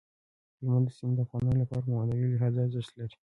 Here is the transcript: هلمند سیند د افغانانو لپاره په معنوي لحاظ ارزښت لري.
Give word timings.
هلمند 0.57 0.87
سیند 0.97 1.13
د 1.17 1.19
افغانانو 1.25 1.59
لپاره 1.61 1.81
په 1.85 1.89
معنوي 1.95 2.27
لحاظ 2.31 2.53
ارزښت 2.65 2.91
لري. 2.99 3.15